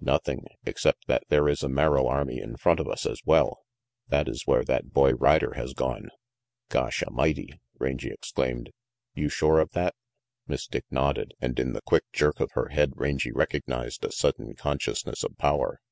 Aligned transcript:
"Nothing, 0.00 0.46
except 0.64 1.08
that 1.08 1.24
there 1.28 1.46
is 1.46 1.62
a 1.62 1.68
Merrill 1.68 2.08
army 2.08 2.38
in 2.40 2.56
front 2.56 2.80
of 2.80 2.88
us 2.88 3.04
as 3.04 3.20
well. 3.26 3.66
That 4.08 4.28
is 4.30 4.46
where 4.46 4.64
that 4.64 4.94
boy 4.94 5.12
rider 5.12 5.52
has 5.56 5.74
gone." 5.74 6.08
"Gosh 6.70 7.02
A'mighty," 7.02 7.60
Rangy 7.78 8.10
exclaimed. 8.10 8.70
"You 9.14 9.28
sure 9.28 9.60
of 9.60 9.72
that?" 9.72 9.94
Miss 10.46 10.66
Dick 10.66 10.86
nodded, 10.90 11.34
and 11.38 11.58
in 11.60 11.74
the 11.74 11.82
quick 11.82 12.04
jerk 12.14 12.40
of 12.40 12.52
her 12.52 12.68
head 12.68 12.92
Rangy 12.96 13.30
recognized 13.30 14.02
a 14.06 14.10
sudden 14.10 14.54
consciousness 14.54 15.22
of 15.22 15.36
power. 15.36 15.82